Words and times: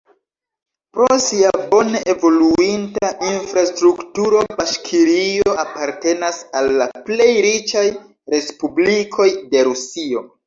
Pro 0.93 1.07
sia 1.23 1.49
bone 1.73 1.99
evoluinta 2.13 3.11
infrastrukturo 3.33 4.41
Baŝkirio 4.61 5.53
apartenas 5.65 6.41
al 6.61 6.71
la 6.81 6.87
plej 7.11 7.29
riĉaj 7.49 7.85
respublikoj 8.37 9.29
de 9.53 9.67
Rusio. 9.69 10.25